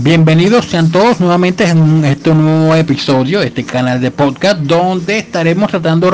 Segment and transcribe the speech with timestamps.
[0.00, 5.72] Bienvenidos sean todos nuevamente en este nuevo episodio de este canal de podcast donde estaremos
[5.72, 6.08] tratando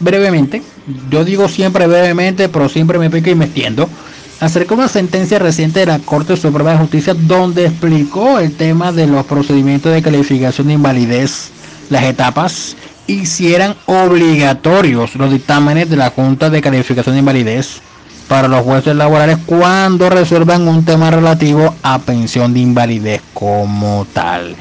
[0.00, 0.62] brevemente,
[1.08, 3.88] yo digo siempre brevemente, pero siempre me pico y me extiendo,
[4.40, 8.90] acerca de una sentencia reciente de la Corte Suprema de Justicia donde explicó el tema
[8.90, 11.50] de los procedimientos de calificación de invalidez,
[11.88, 12.76] las etapas,
[13.06, 17.80] y si eran obligatorios los dictámenes de la Junta de Calificación de Invalidez
[18.32, 24.56] para los jueces laborales cuando resuelvan un tema relativo a pensión de invalidez como tal.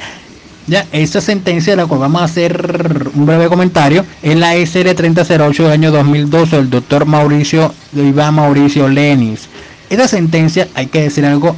[0.67, 5.63] Ya, esta sentencia la cual vamos a hacer un breve comentario es la SR 3008
[5.63, 9.47] del año 2012 del doctor Mauricio Iván Mauricio Lenis.
[9.89, 11.55] Esta sentencia, hay que decir algo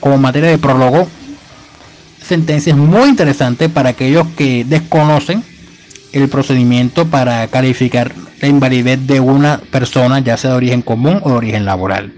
[0.00, 1.08] como materia de prólogo,
[2.22, 5.42] sentencia es muy interesante para aquellos que desconocen
[6.12, 11.30] el procedimiento para calificar la invalidez de una persona, ya sea de origen común o
[11.30, 12.12] de origen laboral.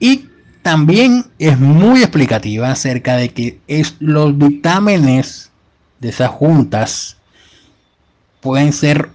[0.00, 0.26] Y
[0.62, 5.50] también es muy explicativa acerca de que es, los dictámenes
[6.00, 7.16] de esas juntas
[8.40, 9.10] pueden ser,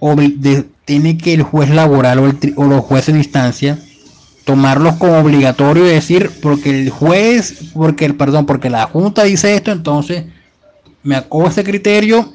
[0.84, 3.78] tiene que el juez laboral o, o los jueces de instancia
[4.44, 9.54] tomarlos como obligatorio y decir porque el juez, porque el perdón, porque la junta dice
[9.54, 10.24] esto, entonces
[11.02, 12.32] me acojo ese criterio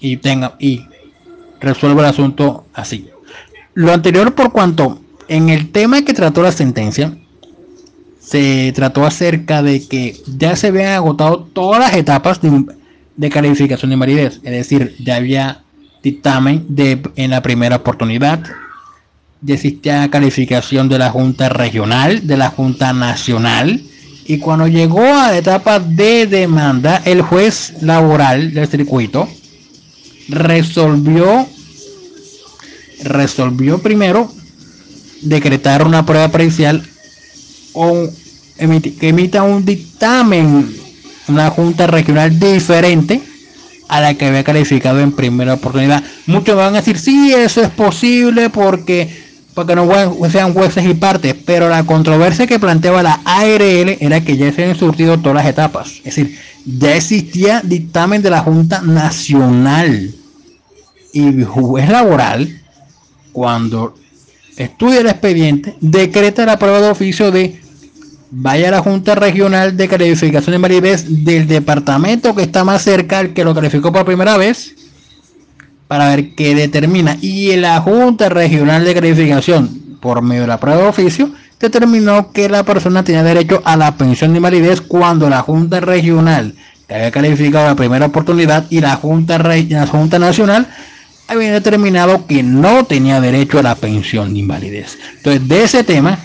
[0.00, 0.86] y tenga y
[1.62, 3.08] resuelvo el asunto así.
[3.74, 7.16] Lo anterior por cuanto en el tema que trató la sentencia
[8.20, 13.94] se trató acerca de que ya se habían agotado todas las etapas de, calificación de
[13.94, 15.62] invalidez, es decir, ya había
[16.02, 18.42] dictamen de en la primera oportunidad,
[19.40, 23.82] ya existía calificación de la Junta Regional, de la Junta Nacional,
[24.24, 29.28] y cuando llegó a la etapa de demanda, el juez laboral del circuito
[30.28, 31.46] resolvió
[33.02, 34.32] resolvió primero
[35.22, 36.86] decretar una prueba parcial
[37.72, 38.08] o
[38.56, 40.82] que emita un dictamen
[41.28, 43.22] una junta regional diferente
[43.88, 46.02] a la que había calificado en primera oportunidad.
[46.26, 49.21] Muchos van a decir, sí, eso es posible porque
[49.54, 49.88] porque no
[50.30, 54.62] sean jueces y partes, pero la controversia que planteaba la ARL era que ya se
[54.62, 55.98] habían surtido todas las etapas.
[55.98, 60.14] Es decir, ya existía dictamen de la Junta Nacional
[61.12, 62.60] y juez laboral,
[63.32, 63.94] cuando
[64.56, 67.60] estudia el expediente, decreta la prueba de oficio de
[68.30, 73.18] vaya a la Junta Regional de Calificación de Maribes del departamento que está más cerca
[73.18, 74.74] al que lo calificó por primera vez
[75.88, 77.16] para ver qué determina.
[77.20, 82.48] Y la Junta Regional de Calificación, por medio de la prueba de oficio, determinó que
[82.48, 86.54] la persona tenía derecho a la pensión de invalidez cuando la Junta Regional,
[86.88, 90.68] que había calificado la primera oportunidad, y la Junta, la Junta Nacional
[91.28, 94.98] había determinado que no tenía derecho a la pensión de invalidez.
[95.16, 96.18] Entonces, de ese tema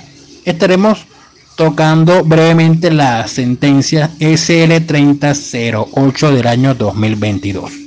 [0.44, 1.06] estaremos
[1.56, 7.87] tocando brevemente la sentencia SL 3008 del año 2022.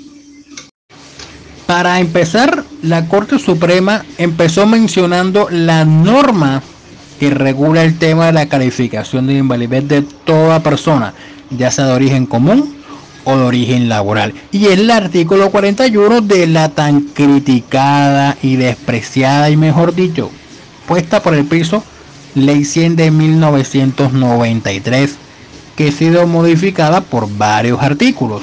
[1.70, 6.64] Para empezar, la Corte Suprema empezó mencionando la norma
[7.20, 11.14] que regula el tema de la calificación de invalidez de toda persona,
[11.50, 12.74] ya sea de origen común
[13.22, 14.34] o de origen laboral.
[14.50, 20.28] Y es el artículo 41 de la tan criticada y despreciada, y mejor dicho,
[20.88, 21.84] puesta por el piso,
[22.34, 25.14] Ley 100 de 1993,
[25.76, 28.42] que ha sido modificada por varios artículos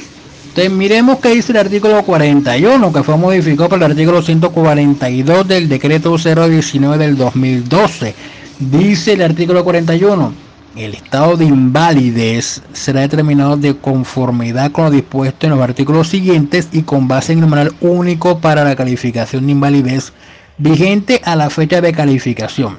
[0.70, 6.18] miremos qué dice el artículo 41, que fue modificado por el artículo 142 del decreto
[6.18, 8.16] 019 del 2012.
[8.60, 10.34] Dice el artículo 41,
[10.76, 16.70] el estado de invalidez será determinado de conformidad con lo dispuesto en los artículos siguientes
[16.72, 20.12] y con base en manual único para la calificación de invalidez
[20.58, 22.78] vigente a la fecha de calificación.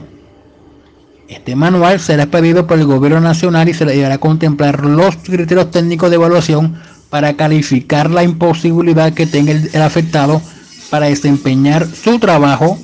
[1.29, 5.71] Este manual será expedido por el gobierno nacional y se le deberá contemplar los criterios
[5.71, 6.75] técnicos de evaluación
[7.11, 10.43] para calificar la imposibilidad que tenga el, afectado
[10.91, 12.79] para desempeñar su trabajo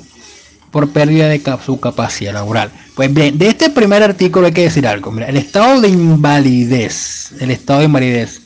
[0.71, 2.71] por pérdida de su capacidad laboral.
[2.95, 5.11] Pues bien, de este primer artículo hay que decir algo.
[5.11, 8.41] Mira, el estado de invalidez, el estado de invalidez,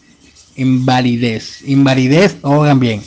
[0.56, 3.02] invalidez, invalidez, oigan bien.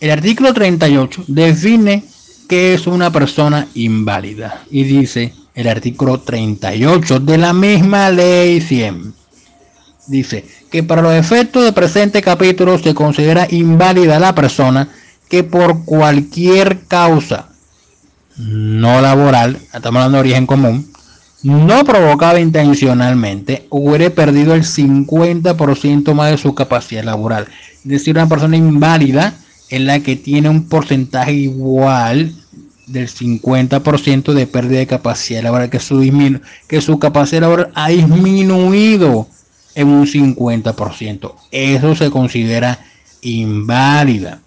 [0.00, 2.04] El artículo 38 define
[2.48, 9.21] qué es una persona inválida y dice el artículo 38 de la misma ley 100
[10.06, 14.88] dice que para los efectos del presente capítulo se considera inválida la persona
[15.28, 17.48] que por cualquier causa
[18.36, 20.90] no laboral, estamos hablando de origen común,
[21.42, 27.48] no provocada intencionalmente, hubiera perdido el 50% más de su capacidad laboral.
[27.76, 29.34] Es decir, una persona inválida
[29.68, 32.32] es la que tiene un porcentaje igual
[32.86, 36.00] del 50% de pérdida de capacidad laboral, que su,
[36.68, 39.26] que su capacidad laboral ha disminuido
[39.74, 41.34] en un 50%.
[41.50, 42.78] Eso se considera
[43.22, 44.40] inválida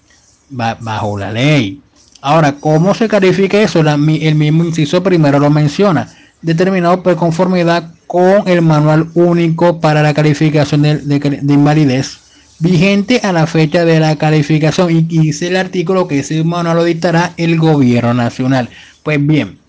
[0.50, 1.82] bajo la ley.
[2.22, 3.82] Ahora, ¿cómo se califica eso?
[3.82, 10.14] el mismo inciso primero lo menciona, determinado por conformidad con el manual único para la
[10.14, 12.20] calificación de, invalidez
[12.60, 16.84] vigente a la fecha de la calificación y dice el artículo que ese manual lo
[16.84, 18.70] dictará el gobierno nacional.
[19.04, 19.60] Pues bien,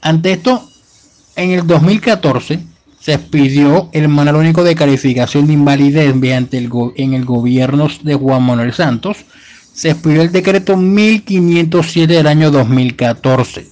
[0.00, 0.68] ante esto,
[1.36, 2.60] en el 2014
[3.00, 8.14] se expidió el manual único de calificación de invalidez mediante el en el gobierno de
[8.14, 9.18] Juan Manuel Santos,
[9.72, 13.68] se expidió el decreto 1507 del año 2014,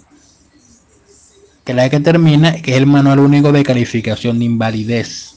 [1.64, 5.34] que la que termina, que es el manual único de calificación de invalidez.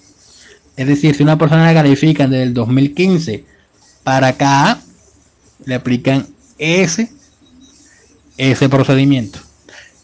[0.77, 3.43] Es decir, si una persona la califica desde el 2015
[4.03, 4.79] para acá,
[5.65, 6.27] le aplican
[6.57, 7.11] ese,
[8.37, 9.39] ese procedimiento.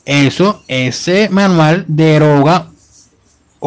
[0.04, 2.72] Eso, ese manual deroga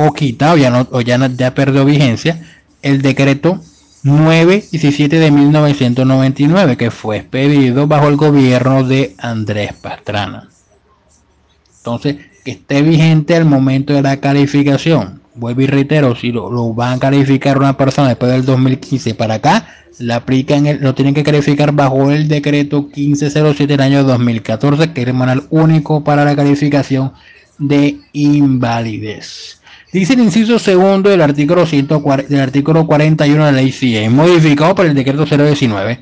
[0.01, 2.41] o quita o ya no o ya, ya perdió vigencia
[2.83, 3.61] el decreto
[4.05, 10.49] 917 de 1999 que fue expedido bajo el gobierno de Andrés Pastrana.
[11.79, 15.21] Entonces, que esté vigente al momento de la calificación.
[15.35, 19.67] Vuelvo y reitero, si lo, van a calificar una persona después del 2015 para acá,
[19.99, 25.09] la aplican, lo tienen que calificar bajo el decreto 1507 del año 2014, que es
[25.09, 27.13] el manual único para la calificación
[27.59, 29.58] de invalidez.
[29.91, 34.75] Dice el inciso segundo del artículo, 140, del artículo 41 de la ley CIE, modificado
[34.75, 36.01] por el decreto 019,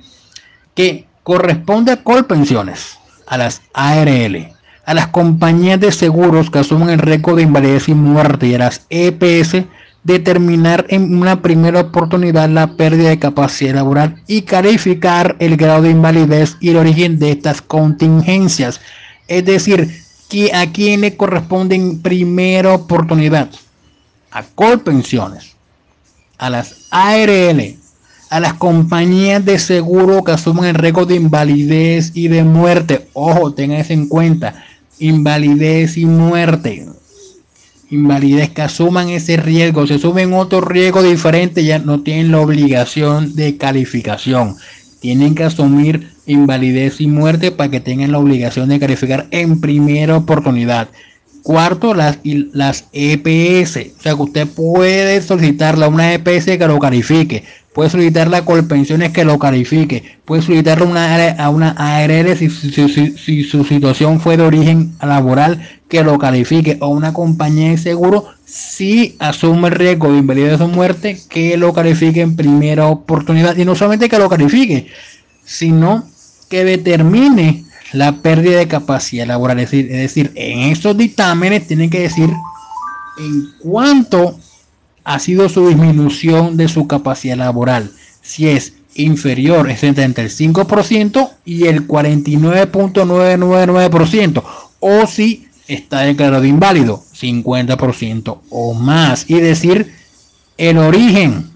[0.75, 2.99] que corresponde a Colpensiones,
[3.29, 4.49] a las ARL,
[4.85, 8.59] a las compañías de seguros que asumen el récord de invalidez y muerte y a
[8.59, 9.65] las EPS
[10.03, 15.91] determinar en una primera oportunidad la pérdida de capacidad laboral y calificar el grado de
[15.91, 18.81] invalidez y el origen de estas contingencias.
[19.29, 19.89] Es decir,
[20.53, 23.49] a quién le corresponde en primera oportunidad
[24.37, 25.57] a Colpensiones,
[26.37, 27.75] a las ARL,
[28.29, 33.09] a las compañías de seguro que asumen el riesgo de invalidez y de muerte.
[33.15, 34.63] Ojo, tengan eso en cuenta.
[34.99, 36.87] Invalidez y muerte.
[37.89, 39.87] Invalidez que asuman ese riesgo.
[39.87, 44.57] Si asumen otro riesgo diferente, ya no tienen la obligación de calificación.
[45.01, 50.15] Tienen que asumir invalidez y muerte para que tengan la obligación de calificar en primera
[50.15, 50.91] oportunidad.
[51.47, 53.77] Cuarto, las, las EPS.
[53.97, 57.45] O sea que usted puede solicitarle a una EPS que lo califique.
[57.73, 60.03] Puede solicitarle a Colpensiones que lo califique.
[60.25, 66.03] Puede solicitarle una, a una ARL si, si, su situación fue de origen laboral que
[66.03, 66.79] lo califique.
[66.81, 71.73] O una compañía de seguro si asume el riesgo de invalidez o muerte que lo
[71.73, 73.57] califique en primera oportunidad.
[73.57, 74.89] Y no solamente que lo califique,
[75.45, 76.09] sino
[76.49, 79.59] que determine la pérdida de capacidad laboral.
[79.61, 82.31] Es decir, es decir, en esos dictámenes tienen que decir
[83.19, 84.39] en cuánto
[85.05, 87.91] ha sido su disminución de su capacidad laboral.
[88.23, 94.43] Si es inferior, es entre el 5% y el 49.999%.
[94.81, 99.25] O si está declarado inválido, 50% o más.
[99.29, 99.93] Y decir
[100.59, 101.51] el origen,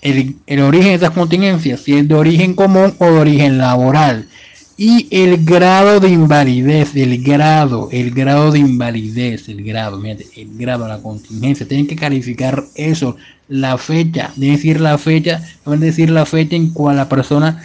[0.00, 4.28] el, el origen de esas contingencias, si es de origen común o de origen laboral
[4.76, 10.88] y el grado de invalidez, el grado, el grado de invalidez, el grado, el grado,
[10.88, 13.16] la contingencia, tienen que calificar eso,
[13.48, 17.62] la fecha, deben decir la fecha, deben decir la fecha en cual la persona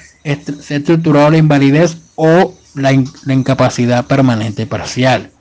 [0.62, 2.92] se ha estructurado la invalidez o la,
[3.26, 5.32] la incapacidad permanente parcial.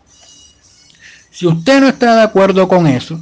[1.30, 3.20] Si usted no está de acuerdo con eso,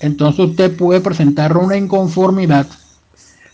[0.00, 2.66] entonces usted puede presentar una inconformidad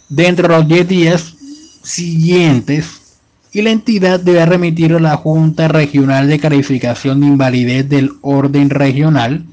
[0.08, 1.34] dentro de los 10 días
[1.82, 3.03] siguientes
[3.54, 8.68] y la entidad debe remitir a la Junta Regional de Calificación de Invalidez del Orden
[8.68, 9.44] Regional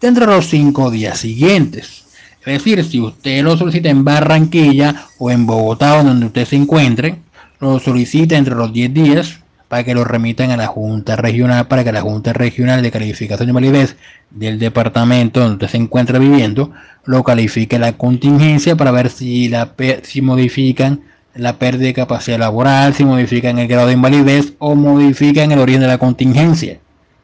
[0.00, 2.04] dentro de los cinco días siguientes.
[2.40, 7.16] Es decir, si usted lo solicita en Barranquilla o en Bogotá donde usted se encuentre,
[7.60, 11.84] lo solicita entre los 10 días para que lo remitan a la Junta Regional, para
[11.84, 13.96] que la Junta Regional de Calificación de Invalidez
[14.30, 16.72] del departamento donde usted se encuentra viviendo
[17.04, 21.02] lo califique la contingencia para ver si, la, si modifican
[21.40, 25.80] la pérdida de capacidad laboral, si modifican el grado de invalidez o modifican el origen
[25.80, 26.78] de la contingencia,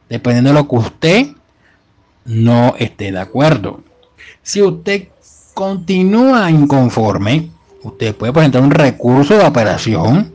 [0.09, 1.27] dependiendo de lo que usted
[2.25, 3.81] no esté de acuerdo.
[4.41, 5.09] Si usted
[5.53, 7.51] continúa inconforme,
[7.83, 10.33] usted puede presentar un recurso de apelación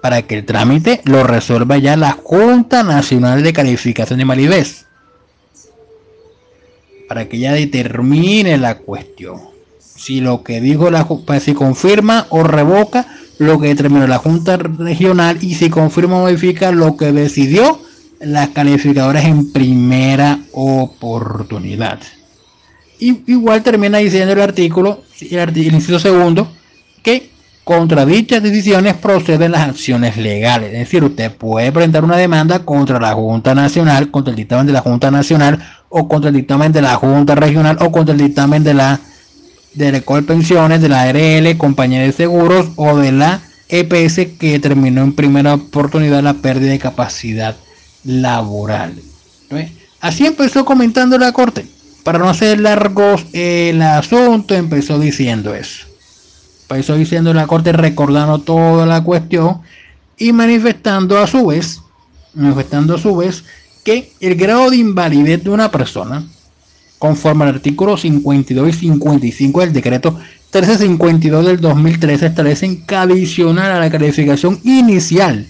[0.00, 4.86] para que el trámite lo resuelva ya la Junta Nacional de Calificación de Invalidez,
[7.08, 9.53] para que ya determine la cuestión
[10.04, 13.06] si lo que dijo la pues, si confirma o revoca
[13.38, 17.80] lo que determinó la Junta Regional y si confirma o modifica lo que decidió
[18.20, 22.00] las calificadoras en primera oportunidad.
[23.00, 26.48] Y igual termina diciendo el artículo, el, inciso segundo,
[27.02, 27.30] que
[27.64, 30.74] contra dichas decisiones proceden las acciones legales.
[30.74, 34.74] Es decir, usted puede presentar una demanda contra la Junta Nacional, contra el dictamen de
[34.74, 38.62] la Junta Nacional, o contra el dictamen de la Junta Regional, o contra el dictamen
[38.62, 39.00] de la
[39.74, 45.02] de Recol Pensiones, de la ARL, Compañía de Seguros, o de la EPS que determinó
[45.02, 47.56] en primera oportunidad la pérdida de capacidad
[48.04, 48.94] laboral.
[50.00, 51.66] Así empezó comentando la Corte.
[52.02, 55.86] Para no hacer largos el asunto, empezó diciendo eso.
[56.68, 59.62] Empezó diciendo la Corte recordando toda la cuestión
[60.18, 61.80] y manifestando a su vez,
[62.34, 63.44] manifestando a su vez
[63.84, 66.26] que el grado de invalidez de una persona,
[66.98, 70.18] conforme al artículo 52 y 55 del decreto
[70.54, 75.46] 1352 del 2013 establecen que adicional a la calificación inicial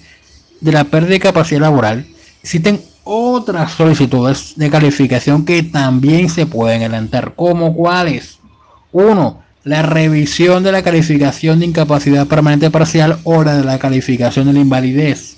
[0.63, 2.07] de la pérdida de capacidad laboral,
[2.43, 8.39] existen otras solicitudes de calificación que también se pueden adelantar, como cuáles.
[8.93, 14.47] Uno, la revisión de la calificación de incapacidad permanente parcial o la de la calificación
[14.47, 15.37] de la invalidez.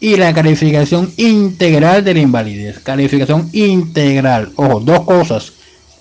[0.00, 2.78] Y la calificación integral de la invalidez.
[2.80, 4.50] Calificación integral.
[4.56, 5.52] Ojo, dos cosas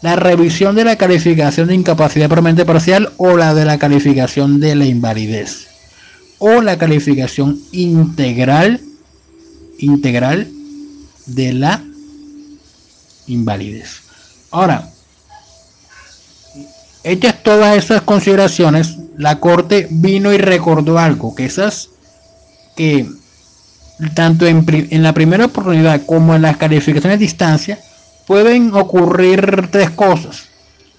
[0.04, 4.76] la revisión de la calificación de incapacidad permanente parcial o la de la calificación de
[4.76, 5.70] la invalidez
[6.40, 8.82] o la calificación integral
[9.80, 10.50] integral
[11.26, 11.82] de la
[13.28, 14.02] invalidez.
[14.52, 14.90] Ahora,
[17.06, 21.90] hechas todas esas consideraciones, la Corte vino y recordó algo, que esas
[22.76, 23.08] que
[24.14, 24.66] tanto en,
[25.04, 27.80] la primera oportunidad como en las calificaciones de distancia,
[28.26, 30.46] pueden ocurrir tres cosas.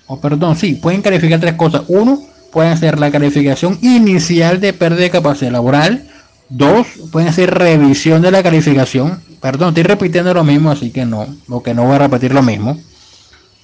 [0.06, 1.82] O perdón, sí, pueden calificar tres cosas.
[1.88, 6.08] Uno, pueden ser la calificación inicial de pérdida de capacidad laboral.
[6.48, 9.20] Dos, pueden ser revisión de la calificación.
[9.40, 11.26] Perdón, estoy repitiendo lo mismo, así que no,
[11.62, 12.78] que no voy a repetir lo mismo.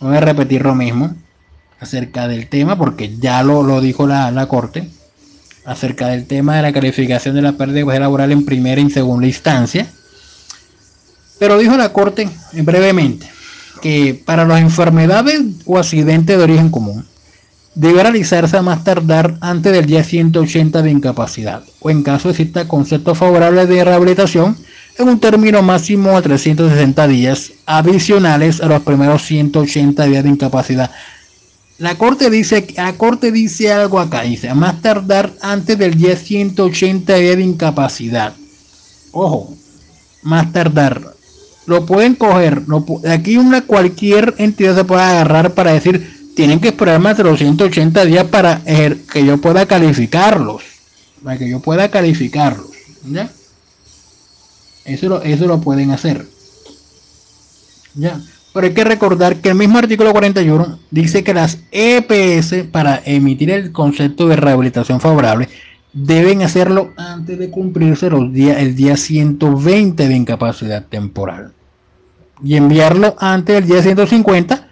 [0.00, 1.14] No voy a repetir lo mismo
[1.78, 4.88] acerca del tema, porque ya lo, dijo la corte,
[5.70, 9.28] acerca del tema de la calificación de la pérdida de laboral en primera y segunda
[9.28, 9.86] instancia.
[11.38, 13.30] Pero dijo la corte brevemente
[13.80, 17.06] que para las enfermedades o accidentes de origen común
[17.76, 22.66] debe realizarse a más tardar antes del día 180 de incapacidad o en caso exista
[22.66, 24.56] concepto favorable de rehabilitación
[24.98, 30.90] en un término máximo de 360 días adicionales a los primeros 180 días de incapacidad.
[31.80, 37.14] La corte dice, la corte dice algo acá, dice más tardar antes del día 180
[37.14, 38.34] días de incapacidad.
[39.12, 39.56] Ojo,
[40.22, 41.14] más tardar
[41.64, 42.64] lo pueden coger.
[43.08, 47.38] aquí una cualquier entidad se puede agarrar para decir, tienen que esperar más de los
[47.38, 50.62] 180 días para que yo pueda calificarlos.
[51.24, 52.70] Para que yo pueda calificarlos.
[53.10, 53.30] ¿Ya?
[54.84, 56.26] Eso lo, eso lo pueden hacer.
[57.94, 58.20] ¿Ya?
[58.52, 63.50] Pero hay que recordar que el mismo artículo 41 dice que las EPS para emitir
[63.50, 65.48] el concepto de rehabilitación favorable
[65.92, 71.52] deben hacerlo antes de cumplirse los días, el día 120 de incapacidad temporal
[72.42, 74.68] y enviarlo antes del día 150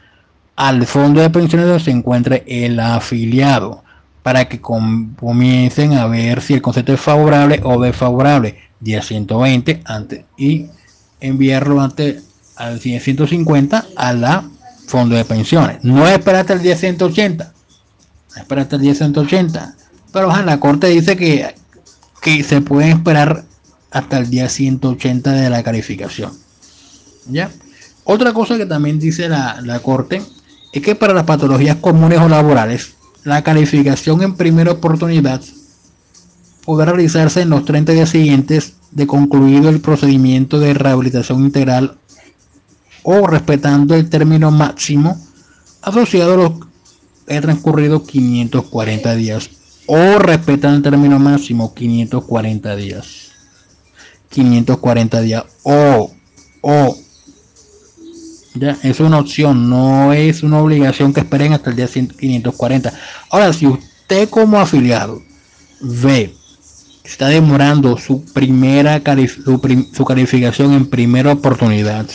[0.56, 3.84] al fondo de pensiones donde se encuentre el afiliado
[4.22, 8.58] para que comiencen a ver si el concepto es favorable o desfavorable.
[8.80, 10.66] Día 120 antes y
[11.20, 12.27] enviarlo antes
[12.58, 14.44] al día 150 a la
[14.86, 17.52] fondo de pensiones no esperar hasta el día 180
[18.36, 19.74] espera hasta el día 180
[20.12, 21.54] pero la corte dice que,
[22.20, 23.44] que se puede esperar
[23.90, 26.32] hasta el día 180 de la calificación
[27.30, 27.50] ¿Ya?
[28.04, 30.22] Otra cosa que también dice la, la Corte
[30.72, 35.42] es que para las patologías comunes o laborales, la calificación en primera oportunidad
[36.64, 41.98] podrá realizarse en los 30 días siguientes de concluido el procedimiento de rehabilitación integral
[43.10, 45.18] o respetando el término máximo
[45.80, 46.52] asociado a los
[47.26, 49.48] que transcurrido 540 días
[49.86, 53.30] o respetando el término máximo 540 días.
[54.28, 56.10] 540 días o
[56.60, 56.98] o
[58.56, 62.92] ya es una opción no es una obligación que esperen hasta el día 540
[63.30, 65.22] ahora si usted como afiliado
[65.80, 66.34] ve
[67.04, 69.00] está demorando su primera
[69.94, 72.06] su calificación en primera oportunidad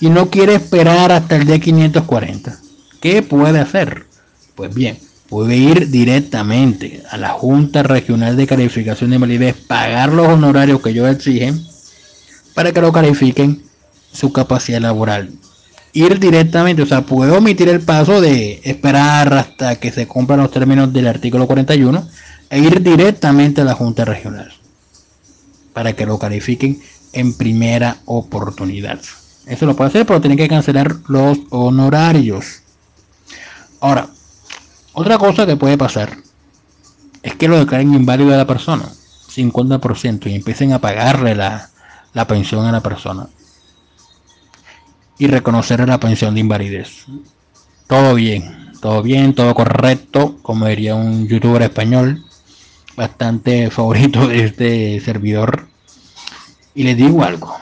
[0.00, 2.58] y no quiere esperar hasta el día 540
[3.00, 4.06] ¿qué puede hacer?
[4.54, 4.98] pues bien
[5.30, 10.90] puede ir directamente a la Junta Regional de Calificación de Validez, pagar los honorarios que
[10.90, 11.64] ellos exigen
[12.52, 13.62] para que lo califiquen
[14.12, 15.30] su capacidad laboral.
[15.92, 20.50] Ir directamente, o sea, puede omitir el paso de esperar hasta que se cumplan los
[20.50, 22.08] términos del artículo 41
[22.50, 24.52] e ir directamente a la Junta Regional
[25.72, 29.00] para que lo califiquen en primera oportunidad.
[29.46, 32.62] Eso lo puede hacer, pero tiene que cancelar los honorarios.
[33.80, 34.08] Ahora,
[34.92, 36.16] otra cosa que puede pasar
[37.22, 41.70] es que lo declaren inválido a la persona, 50%, y empiecen a pagarle la,
[42.12, 43.28] la pensión a la persona.
[45.18, 47.06] Y reconocer la pensión de invalidez.
[47.86, 52.24] Todo bien, todo bien, todo correcto, como diría un youtuber español,
[52.96, 55.68] bastante favorito de este servidor.
[56.74, 57.56] Y les digo algo,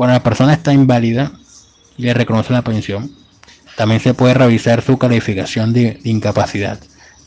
[0.00, 1.30] cuando la persona está inválida
[1.98, 3.14] y le reconoce la pensión,
[3.76, 6.80] también se puede revisar su calificación de, incapacidad.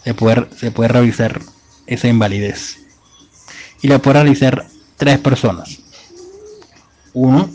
[0.04, 1.40] Se puede, revisar
[1.86, 2.80] esa invalidez.
[3.84, 4.66] Y la puede realizar
[4.98, 5.82] tres personas.
[7.14, 7.48] Uno,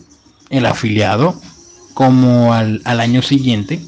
[0.50, 1.34] el afiliado,
[1.94, 3.80] como al, año siguiente,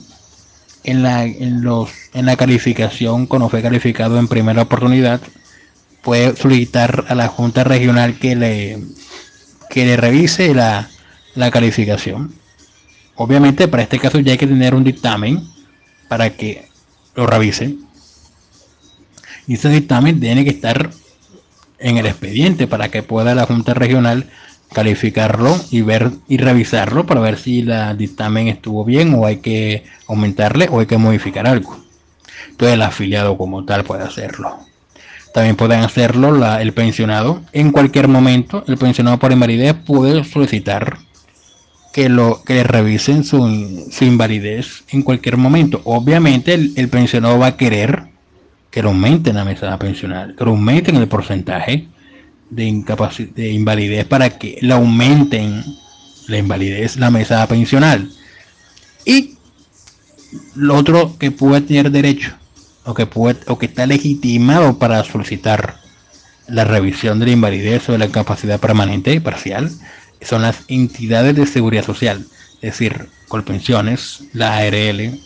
[0.83, 5.21] en la, calificación, cuando fue calificado en primera oportunidad,
[6.03, 10.91] puede solicitar a la Junta Regional que le revise la,
[11.35, 12.35] la calificación.
[13.17, 15.47] Obviamente para este caso ya hay que tener un dictamen
[16.09, 16.69] para que
[17.15, 17.77] lo revise.
[19.47, 20.91] Y ese dictamen tiene que estar
[21.79, 24.29] en el expediente para que pueda la Junta Regional
[24.73, 29.85] calificarlo y ver y revisarlo para ver si el dictamen estuvo bien o hay que
[30.07, 31.79] aumentarle o hay que modificar algo.
[32.51, 34.59] Entonces el afiliado como tal puede hacerlo.
[35.35, 37.43] También pueden hacerlo el pensionado.
[37.53, 40.99] En cualquier momento, el pensionado por invalidez puede solicitar
[41.93, 43.39] que lo que le revisen su,
[44.01, 45.81] invalidez en cualquier momento.
[45.85, 48.05] Obviamente el, pensionado va a querer
[48.71, 51.89] que lo aumenten la mesada pensional, que lo aumenten el porcentaje
[52.51, 55.65] de, de invalidez para que le aumenten
[56.29, 58.09] la invalidez, la mesada pensional.
[59.05, 59.37] Y
[60.55, 62.37] lo otro que puede tener derecho
[62.85, 65.81] o que puede o que está legitimado para solicitar
[66.47, 69.71] la revisión de la invalidez o de la incapacidad permanente y parcial
[70.23, 75.21] son las entidades de seguridad social, es decir, Colpensiones, la ARL,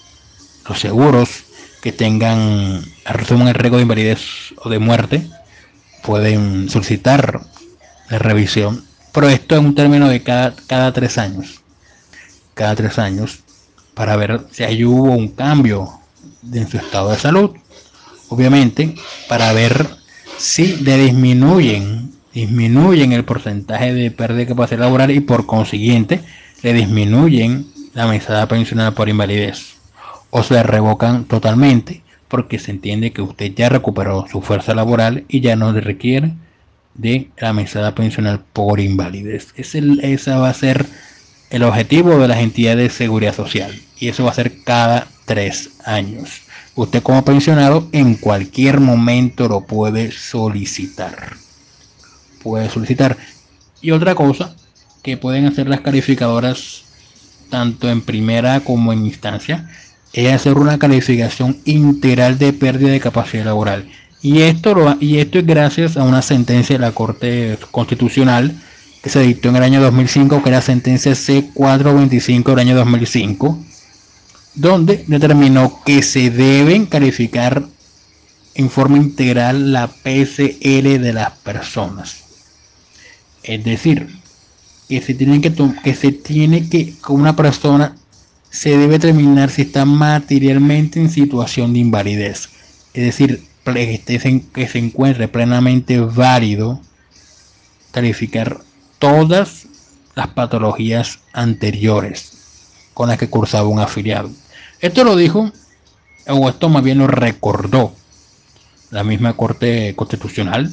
[0.68, 1.44] los seguros
[1.80, 4.20] que tengan, resumen el riesgo de invalidez
[4.58, 5.26] o de muerte,
[6.02, 7.40] pueden solicitar
[8.10, 11.62] la revisión, pero esto es un término de cada, cada tres años,
[12.52, 13.40] cada tres años,
[13.94, 15.88] para ver si ahí hubo un cambio
[16.52, 17.52] en su estado de salud,
[18.28, 18.94] obviamente,
[19.28, 19.88] para ver
[20.36, 22.03] si le disminuyen
[22.34, 26.20] disminuyen el porcentaje de pérdida de capacidad laboral y por consiguiente
[26.62, 29.76] le disminuyen la mesada pensional por invalidez
[30.30, 35.40] o se revocan totalmente porque se entiende que usted ya recuperó su fuerza laboral y
[35.40, 36.32] ya no le requiere
[36.94, 39.54] de la mesada pensional por invalidez.
[39.56, 39.80] Ese,
[40.30, 40.86] va a ser
[41.50, 45.70] el objetivo de las entidades de seguridad social y eso va a ser cada tres
[45.84, 46.42] años.
[46.74, 51.43] Usted como pensionado en cualquier momento lo puede solicitar
[52.44, 53.16] puede solicitar.
[53.82, 54.54] Y otra cosa
[55.02, 56.82] que pueden hacer las calificadoras
[57.50, 59.68] tanto en primera como en instancia
[60.12, 63.88] es hacer una calificación integral de pérdida de capacidad laboral.
[64.22, 68.54] Y esto, y esto es gracias a una sentencia de la Corte Constitucional
[69.02, 73.58] que se dictó en el año 2005, que era la sentencia C425 del año 2005,
[74.54, 77.64] donde determinó que se deben calificar
[78.54, 82.23] en forma integral la PCL de las personas.
[83.44, 84.08] Es decir,
[84.88, 85.52] que se tiene que,
[85.82, 87.94] que se tiene que, con una persona
[88.50, 92.48] se debe determinar si está materialmente en situación de invalidez.
[92.94, 96.80] Es decir, que se encuentre plenamente válido
[97.90, 98.60] calificar
[98.98, 99.66] todas
[100.14, 102.32] las patologías anteriores
[102.94, 104.30] con las que cursaba un afiliado.
[104.80, 105.50] Esto lo dijo,
[106.28, 107.94] o esto más bien lo recordó
[108.90, 110.70] la misma Corte Constitucional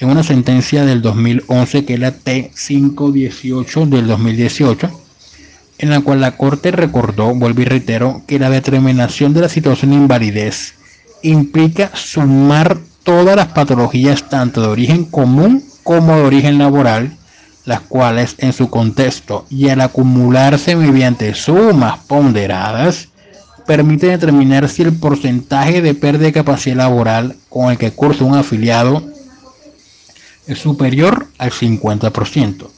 [0.00, 4.90] en una sentencia del 2011 que es la T518 del 2018,
[5.78, 9.90] en la cual la Corte recordó, vuelvo y reitero, que la determinación de la situación
[9.90, 10.74] de invalidez
[11.22, 17.16] implica sumar todas las patologías tanto de origen común como de origen laboral,
[17.66, 23.08] las cuales en su contexto y al acumularse mediante sumas ponderadas,
[23.66, 28.34] permite determinar si el porcentaje de pérdida de capacidad laboral con el que cursa un
[28.34, 29.09] afiliado
[30.56, 32.68] superior al 50%.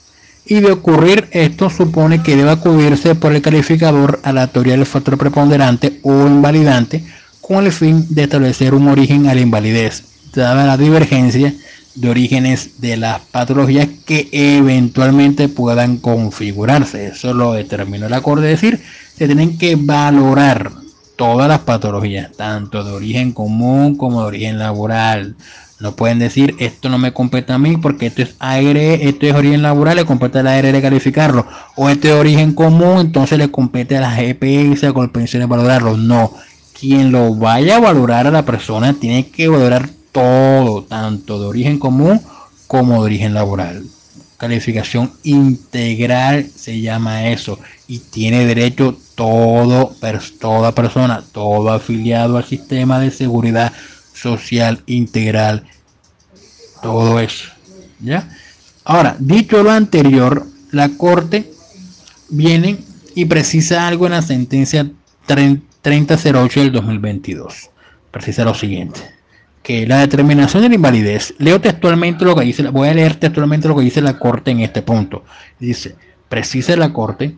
[0.45, 4.87] Y de ocurrir esto supone que debe acudirse por el calificador a la teoría del
[4.87, 7.05] factor preponderante o invalidante
[7.41, 10.05] con el fin de establecer un origen a la invalidez,
[10.35, 11.55] dada la divergencia
[11.95, 17.09] de orígenes de las patologías que eventualmente puedan configurarse.
[17.09, 18.83] Eso lo determinó el acorde, es decir,
[19.17, 20.73] se tienen que valorar
[21.17, 25.37] todas las patologías, tanto de origen común como de origen laboral,
[25.83, 29.35] No pueden decir esto no me compete a mí porque esto es aire, esto es
[29.35, 31.45] origen laboral, le compete a la ARL calificarlo.
[31.75, 35.97] O esto es origen común, entonces le compete a la GPS con pensiones valorarlo.
[35.97, 36.35] No.
[36.79, 41.81] Quien lo vaya a valorar a la persona tiene que valorar todo, tanto de origen
[41.81, 42.21] común
[42.69, 43.83] como de origen laboral.
[44.37, 47.59] Calificación integral se llama eso.
[47.89, 49.97] Y tiene derecho todo,
[50.39, 53.73] toda persona, todo afiliado al sistema de seguridad
[54.13, 55.65] social integral,
[56.83, 57.51] todo eso.
[58.01, 58.29] ¿Ya?
[58.85, 61.51] Ahora, dicho lo anterior, la Corte
[62.29, 62.79] viene
[63.15, 64.91] y precisa algo en la sentencia
[65.27, 67.71] 3008 del 2022.
[68.11, 69.01] Precisa lo siguiente,
[69.63, 73.69] que la determinación de la invalidez, leo textualmente lo que dice, voy a leer textualmente
[73.69, 75.25] lo que dice la Corte en este punto.
[75.59, 75.95] Dice,
[76.29, 77.37] precisa la Corte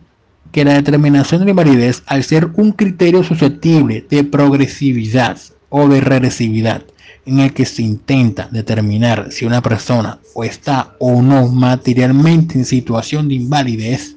[0.51, 5.37] que la determinación de la invalidez, al ser un criterio susceptible de progresividad
[5.77, 6.83] o de regresividad
[7.25, 13.27] en el que se intenta determinar si una persona está o no materialmente en situación
[13.27, 14.15] de invalidez,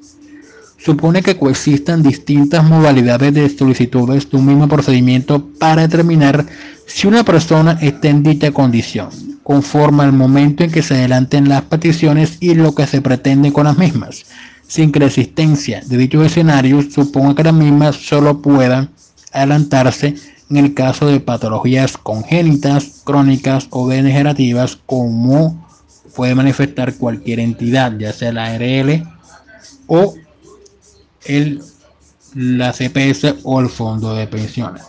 [0.77, 6.45] supone que coexistan distintas modalidades de solicitudes de un mismo procedimiento para determinar
[6.85, 9.09] si una persona está en dicha condición,
[9.43, 13.65] conforme al momento en que se adelanten las peticiones y lo que se pretende con
[13.65, 14.23] las mismas,
[14.65, 18.89] sin que la existencia de dichos escenarios suponga que las mismas solo puedan
[19.33, 20.15] adelantarse
[20.49, 25.67] en el caso de patologías congénitas, crónicas o degenerativas, como
[26.15, 29.07] puede manifestar cualquier entidad, ya sea la ARL
[29.87, 30.15] o
[31.25, 31.61] el,
[32.33, 34.83] la CPS o el fondo de pensiones.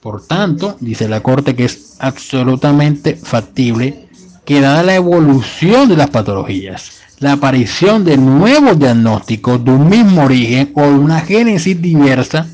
[0.00, 4.08] Por tanto, dice la Corte que es absolutamente factible
[4.44, 10.24] que dada la evolución de las patologías, la aparición de nuevos diagnósticos de un mismo
[10.24, 12.48] origen o de una génesis diversa,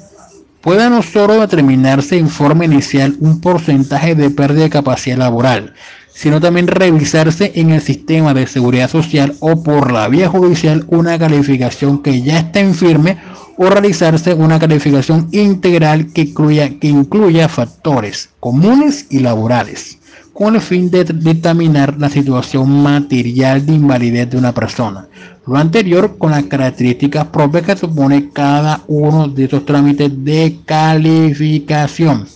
[0.68, 5.72] pueda no solo determinarse en forma inicial un porcentaje de pérdida de capacidad laboral,
[6.12, 11.18] sino también revisarse en el sistema de seguridad social o por la vía judicial una
[11.18, 13.16] calificación que ya está en firme
[13.56, 19.97] o realizarse una calificación integral que incluya, que incluya factores comunes y laborales
[20.38, 25.08] con el fin de determinar la situación material de invalidez de una persona.
[25.44, 32.28] Lo anterior con las características propias que supone cada uno de estos trámites de calificación.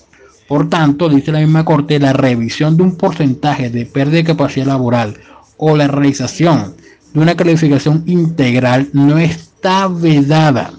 [0.49, 4.67] Por tanto, dice la misma Corte, la revisión de un porcentaje de pérdida de capacidad
[4.67, 5.17] laboral
[5.57, 6.75] o la realización
[7.15, 10.73] de una calificación integral no está vedada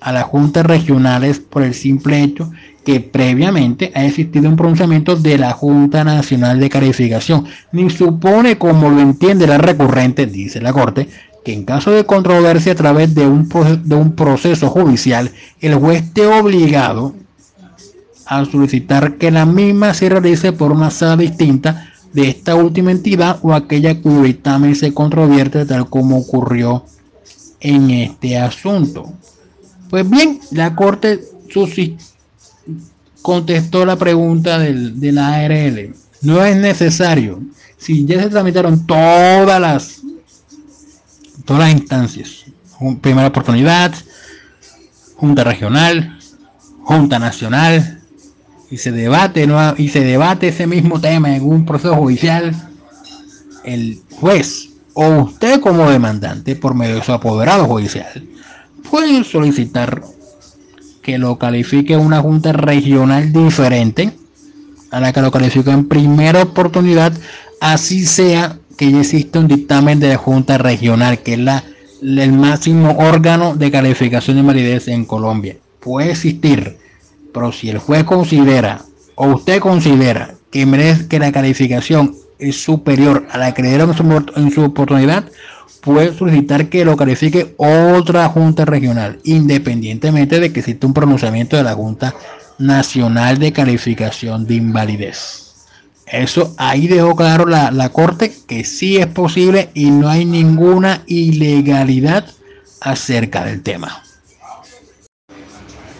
[0.00, 2.52] a las juntas regionales por el simple hecho
[2.84, 8.90] que previamente ha existido un pronunciamiento de la Junta Nacional de Calificación, ni supone, como
[8.90, 11.08] lo entiende la recurrente, dice la Corte,
[11.44, 13.48] que en caso de controversia a través de un,
[14.14, 17.14] proceso judicial, el juez esté obligado
[18.26, 23.38] a solicitar que la misma se realice por una sala distinta de esta última entidad
[23.42, 26.84] o aquella cuyo dictamen se controvierte tal como ocurrió
[27.60, 29.12] en este asunto.
[29.88, 31.20] Pues bien, la Corte
[33.22, 35.94] contestó la pregunta del, de la ARL.
[36.22, 37.40] No es necesario.
[37.78, 40.00] Si ya se tramitaron todas las
[41.44, 42.44] todas las instancias,
[43.00, 43.92] primera oportunidad,
[45.16, 46.18] Junta Regional,
[46.84, 48.00] Junta Nacional,
[48.70, 52.54] y se debate y se debate ese mismo tema en un proceso judicial,
[53.64, 58.26] el juez o usted como demandante por medio de su apoderado judicial
[58.90, 60.02] puede solicitar
[61.10, 64.12] que lo califique una junta regional diferente
[64.92, 67.12] a la que lo calificó en primera oportunidad,
[67.60, 71.64] así sea que ya existe un dictamen de la junta regional, que es la,
[72.00, 75.56] el máximo órgano de calificación de validez en Colombia.
[75.80, 76.78] Puede existir,
[77.34, 78.82] pero si el juez considera
[79.16, 83.92] o usted considera que merece que la calificación es superior a la que le dieron
[84.36, 85.24] en su oportunidad,
[85.80, 91.64] puede solicitar que lo califique otra junta regional, independientemente de que exista un pronunciamiento de
[91.64, 92.14] la Junta
[92.58, 95.54] Nacional de Calificación de Invalidez.
[96.06, 101.02] Eso ahí dejó claro la, la Corte que sí es posible y no hay ninguna
[101.06, 102.26] ilegalidad
[102.80, 104.02] acerca del tema.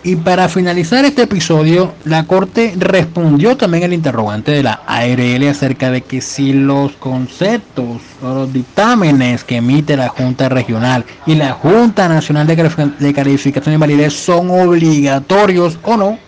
[0.02, 5.90] Y para finalizar este episodio, la Corte respondió también al interrogante de la ARL acerca
[5.90, 11.52] de que si los conceptos o los dictámenes que emite la Junta Regional y la
[11.52, 16.18] Junta Nacional de Calificación y Validez son obligatorios o no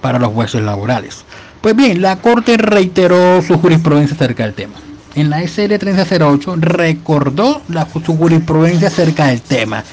[0.00, 1.26] para los jueces laborales.
[1.60, 4.74] Pues bien, la Corte reiteró su jurisprudencia acerca del tema.
[5.14, 9.84] En la SL 3008 recordó la, su jurisprudencia acerca del tema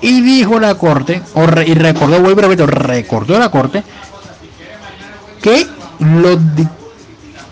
[0.00, 1.22] y dijo la corte,
[1.66, 3.82] y recordó, vuelvo a recordó la corte,
[5.42, 5.66] que
[6.00, 6.38] los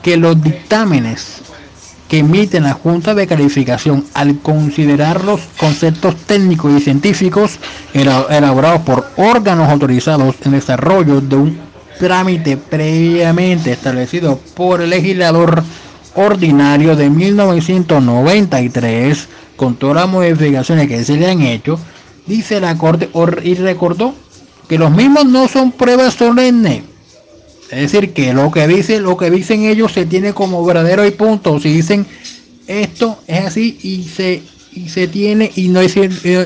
[0.02, 1.40] que los dictámenes
[2.08, 7.58] que emiten la Junta de Calificación al considerar los conceptos técnicos y científicos
[7.94, 11.58] elaborados por órganos autorizados en desarrollo de un
[11.98, 15.64] trámite previamente establecido por el legislador
[16.14, 21.78] ordinario de 1993 con todas las modificaciones que se le han hecho,
[22.26, 23.08] dice la Corte
[23.42, 24.14] y recordó
[24.68, 26.82] que los mismos no son pruebas solemnes.
[27.70, 31.10] Es decir, que lo que dice, lo que dicen ellos se tiene como verdadero y
[31.10, 31.58] punto.
[31.60, 32.06] Si dicen
[32.66, 35.80] esto es así y se y se tiene y no,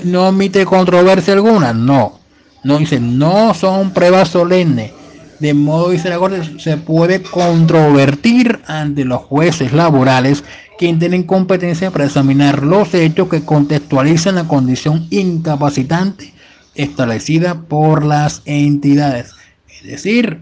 [0.05, 2.19] no omite controversia alguna, no.
[2.65, 4.93] No dice, no son pruebas solemnes.
[5.39, 10.43] De modo, dice la Corte, se puede controvertir ante los jueces laborales
[10.79, 16.33] quien tienen competencia para examinar los hechos que contextualizan la condición incapacitante
[16.75, 19.35] establecida por las entidades.
[19.69, 20.41] Es decir,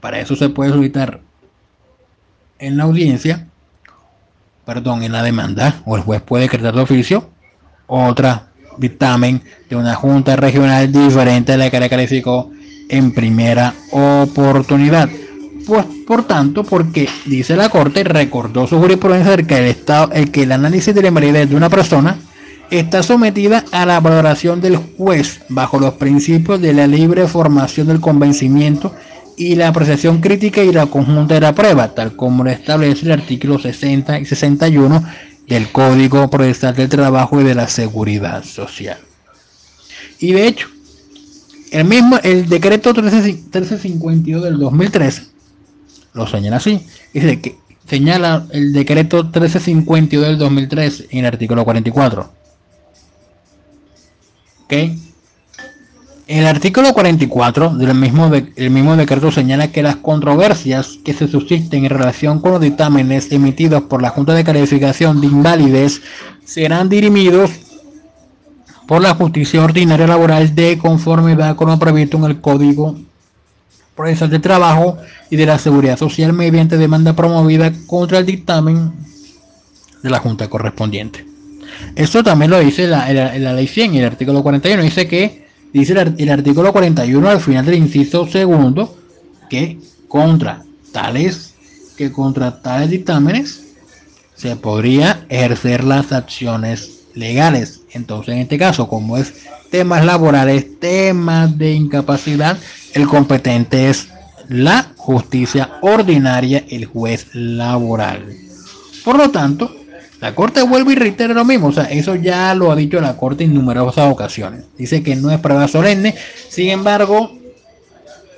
[0.00, 1.20] para eso se puede solicitar
[2.58, 3.46] en la audiencia,
[4.64, 7.30] perdón, en la demanda, o el juez puede decretar de oficio
[7.86, 12.50] otra dictamen de una junta regional diferente a la que le calificó
[12.88, 15.08] en primera oportunidad.
[15.66, 20.30] Pues por tanto, porque dice la Corte, recordó su jurisprudencia de que el Estado, el
[20.30, 22.20] que el análisis de la invalidez de una persona
[22.70, 28.00] está sometida a la valoración del juez bajo los principios de la libre formación del
[28.00, 28.94] convencimiento
[29.36, 33.12] y la apreciación crítica y la conjunta de la prueba, tal como lo establece el
[33.12, 35.04] artículo 60 y 61
[35.48, 38.98] del Código Procesal del Trabajo y de la Seguridad Social.
[40.20, 40.68] Y de hecho,
[41.72, 45.35] el mismo, el decreto 1352 del 2013
[46.16, 46.84] lo señala así.
[47.12, 52.30] Dice que señala el decreto 1352 del 2003 en el artículo 44.
[54.64, 54.72] ¿Ok?
[56.26, 61.84] El artículo 44 del mismo, el mismo decreto señala que las controversias que se susciten
[61.84, 66.02] en relación con los dictámenes emitidos por la Junta de Calificación de Invalidez
[66.44, 67.52] serán dirimidos
[68.88, 72.96] por la justicia ordinaria laboral de conformidad con lo previsto en el Código
[73.96, 74.98] Procesal de Trabajo
[75.30, 78.92] y de la Seguridad Social mediante demanda promovida contra el dictamen
[80.02, 81.26] de la Junta correspondiente.
[81.94, 84.82] Esto también lo dice la, ley 100 y el artículo 41.
[84.82, 88.96] Dice que, dice el, artículo 41 al final del inciso segundo,
[89.48, 89.78] que
[90.08, 91.54] contra tales,
[91.96, 93.62] que contra tales dictámenes
[94.34, 97.80] se podría ejercer las acciones legales.
[97.96, 99.32] Entonces, en este caso, como es
[99.70, 102.58] temas laborales, temas de incapacidad,
[102.94, 104.08] el competente es
[104.48, 108.36] la justicia ordinaria, el juez laboral.
[109.04, 109.74] Por lo tanto,
[110.20, 113.16] la Corte vuelve y reitera lo mismo, o sea, eso ya lo ha dicho la
[113.16, 114.64] Corte en numerosas ocasiones.
[114.76, 116.14] Dice que no es prueba solemne,
[116.48, 117.32] sin embargo,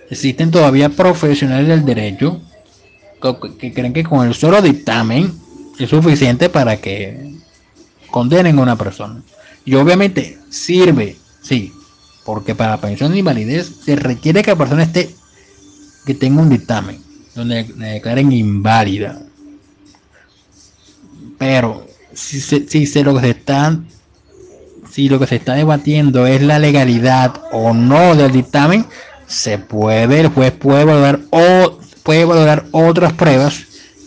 [0.08, 2.40] existen todavía profesionales del derecho
[3.58, 5.32] que creen que con el solo dictamen
[5.78, 7.34] es suficiente para que
[8.10, 9.22] condenen a una persona.
[9.68, 11.74] Y obviamente sirve, sí,
[12.24, 15.14] porque para pensión de invalidez se requiere que la persona esté,
[16.06, 16.98] que tenga un dictamen
[17.34, 19.20] donde le declaren inválida.
[21.36, 23.78] Pero si se, lo que se está
[24.90, 28.86] si lo que se está debatiendo es la legalidad o no del dictamen,
[29.26, 33.66] se puede, el juez puede valorar o puede valorar otras pruebas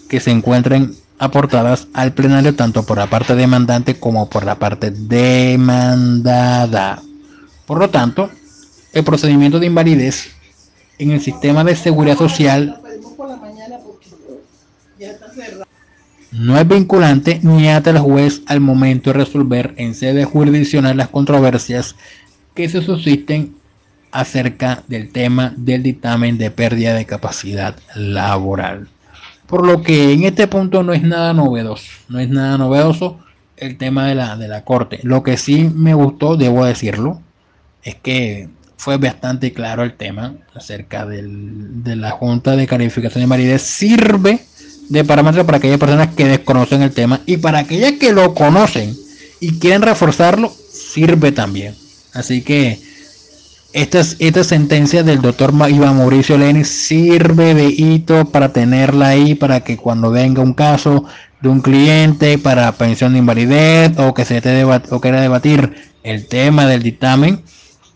[0.10, 4.90] que se encuentren aportadas al plenario tanto por la parte demandante como por la parte
[4.90, 5.40] demandada.
[7.68, 8.32] Por lo tanto,
[8.92, 10.32] el procedimiento de invalidez
[10.98, 12.82] en el sistema de seguridad social
[16.32, 21.10] no es vinculante ni ata al juez al momento de resolver en sede jurisdiccional las
[21.10, 21.96] controversias
[22.56, 23.54] que se susciten
[24.12, 28.90] acerca del tema del dictamen de pérdida de capacidad laboral.
[29.52, 33.20] Por lo que en este punto no es nada novedoso, no es nada novedoso
[33.58, 35.00] el tema de la, de la corte.
[35.04, 37.22] Lo que sí me gustó, debo decirlo,
[37.84, 43.28] es que fue bastante claro el tema acerca del, de la Junta de Calificación de
[43.28, 43.62] Validez.
[43.62, 44.40] Sirve
[44.90, 48.96] de parámetro para aquellas personas que desconocen el tema y para aquellas que lo conocen
[49.42, 51.76] y quieren reforzarlo, sirve también.
[52.14, 52.80] Así que
[53.74, 59.78] esta, sentencia del doctor Iván Mauricio Lenin sirve de hito para tenerla ahí para que
[59.78, 61.06] cuando venga un caso
[61.42, 66.28] de un cliente para pensión de invalidez o que se esté o quiera debatir el
[66.28, 67.44] tema del dictamen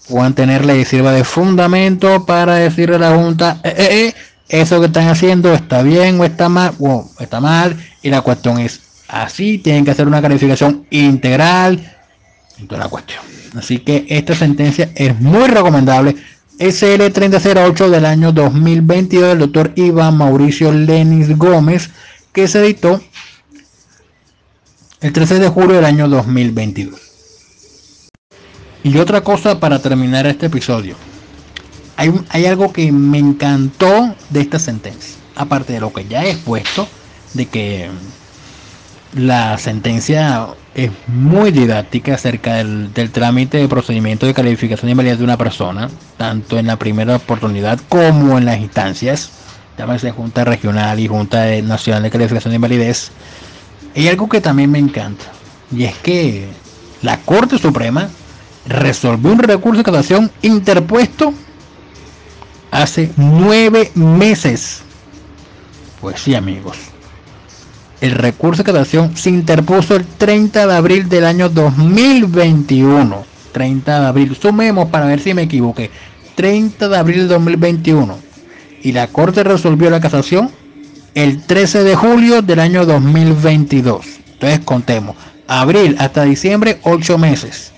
[0.07, 4.15] puedan tenerla y sirva de fundamento para decirle a la junta eh, eh, eh,
[4.47, 8.59] eso que están haciendo está bien o está mal o está mal y la cuestión
[8.59, 11.91] es así tienen que hacer una calificación integral
[12.69, 16.15] la cuestión Así que esta sentencia es muy recomendable
[16.59, 21.89] SL 3008 del año 2022 del doctor Iván Mauricio Lenis Gómez,
[22.33, 23.01] que se editó
[25.01, 26.99] el 13 de julio del año 2022.
[28.83, 30.95] Y otra cosa para terminar este episodio.
[31.97, 36.31] Hay, hay algo que me encantó de esta sentencia, aparte de lo que ya he
[36.31, 36.87] expuesto,
[37.33, 37.89] de que
[39.13, 45.23] la sentencia es muy didáctica acerca del, trámite de procedimiento de calificación de invalidez de
[45.23, 49.31] una persona, tanto en la primera oportunidad como en las instancias,
[49.77, 53.11] llámese Junta Regional y Junta Nacional de Calificación de Invalidez.
[53.95, 55.25] Hay algo que también me encanta,
[55.73, 56.49] y es que
[57.01, 58.09] la Corte Suprema
[58.67, 61.33] resolvió un recurso de casación interpuesto
[62.71, 64.81] hace nueve meses.
[66.01, 66.94] Pues sí, amigos
[68.05, 73.25] el recurso de casación se interpuso el 30 de abril del año 2021.
[73.51, 74.37] 30 de abril.
[74.39, 75.89] Sumemos para ver si me equivoqué.
[76.35, 78.15] 30 de abril del 2021.
[78.83, 80.51] Y la Corte resolvió la casación
[81.15, 84.05] el 13 de julio del año 2022.
[84.33, 85.15] Entonces contemos.
[85.47, 87.71] Abril hasta diciembre, 8 meses.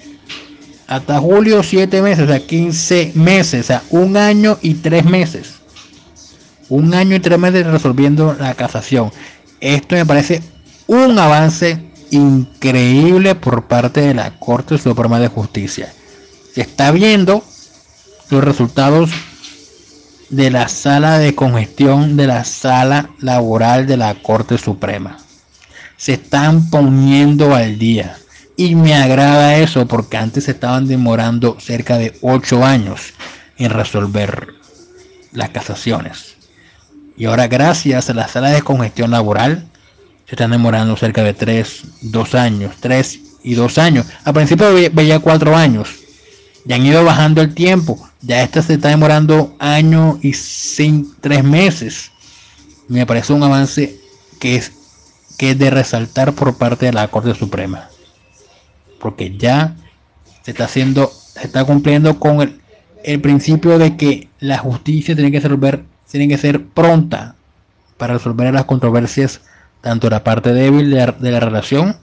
[0.87, 5.53] Hasta julio, 7 meses, o sea, 15 meses, o sea, un año y 3 meses.
[6.67, 9.11] Un año y 3 meses resolviendo la casación.
[9.59, 10.41] Esto me parece
[10.85, 11.79] un avance
[12.11, 15.91] increíble por parte de la Corte Suprema de Justicia.
[16.53, 17.43] Se está viendo
[18.29, 19.09] los resultados
[20.29, 25.17] de la sala de congestión de la sala laboral de la Corte Suprema.
[25.97, 28.17] Se están poniendo al día.
[28.59, 33.13] Y me agrada eso porque antes se estaban demorando cerca de 8 años
[33.57, 34.55] en resolver
[35.31, 36.36] las casaciones.
[37.17, 39.65] Y ahora gracias a la sala de congestión laboral
[40.27, 44.05] se están demorando cerca de 3, 2 años, 3 y 2 años.
[44.23, 45.89] Al principio veía 4 años.
[46.65, 48.07] Ya han ido bajando el tiempo.
[48.21, 50.33] Ya esta se está demorando año y
[51.21, 52.11] 3 meses.
[52.87, 53.99] Me parece un avance
[54.39, 54.71] que es,
[55.37, 57.89] que de resaltar por parte de la Corte Suprema.
[58.99, 59.75] Porque ya
[60.43, 62.61] se está haciendo, se está cumpliendo con el,
[63.03, 67.35] el principio de que la justicia tiene que resolver tienen que ser pronta
[67.97, 69.41] para resolver las controversias,
[69.81, 71.97] tanto la parte débil de la, relación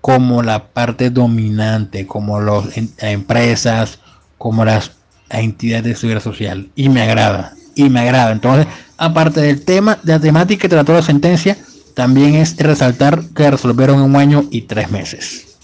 [0.00, 2.64] como la parte dominante, como las
[2.98, 3.98] empresas,
[4.36, 4.92] como las
[5.30, 6.68] entidades de seguridad social.
[6.74, 8.32] Y me agrada, y me agrada.
[8.32, 11.56] Entonces, aparte del tema, de la temática que trató la sentencia,
[11.94, 15.57] también es resaltar que resolvieron en un año y tres meses.